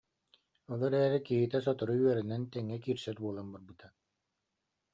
[0.71, 3.87] Ол эрээри киһитэ сотору үөрэнэн тэҥҥэ киирсэр буолан барбыта